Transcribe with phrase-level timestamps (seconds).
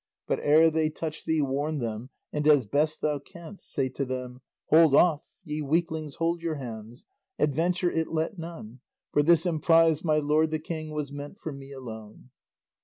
[0.25, 4.41] But ere they touch thee warn them, and, as best thou canst, say to them:
[4.69, 5.21] Hold off!
[5.43, 7.05] ye weaklings; hold your hands!
[7.37, 8.79] Adventure it let none,
[9.11, 12.31] For this emprise, my lord the king, Was meant for me alone.